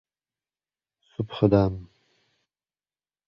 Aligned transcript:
—Subhidam!.. 1.13 1.73